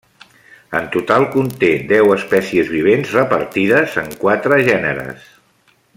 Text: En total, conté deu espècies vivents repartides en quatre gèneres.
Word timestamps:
En 0.77 0.87
total, 0.95 1.25
conté 1.35 1.69
deu 1.91 2.09
espècies 2.15 2.73
vivents 2.77 3.13
repartides 3.19 3.95
en 4.05 4.11
quatre 4.25 4.63
gèneres. 4.71 5.29